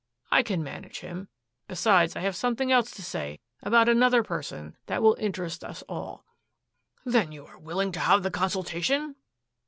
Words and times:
I 0.31 0.41
can 0.41 0.63
manage 0.63 1.01
him. 1.01 1.27
Besides, 1.67 2.15
I 2.15 2.21
have 2.21 2.35
something 2.35 2.71
else 2.71 2.89
to 2.89 3.03
say 3.03 3.39
about 3.61 3.87
another 3.87 4.23
person 4.23 4.75
that 4.87 5.03
will 5.03 5.13
interest 5.19 5.63
us 5.63 5.83
all." 5.87 6.25
"Then 7.05 7.31
you 7.31 7.45
are 7.45 7.59
willing 7.59 7.91
to 7.91 7.99
have 7.99 8.23
the 8.23 8.31
consultation!" 8.31 9.15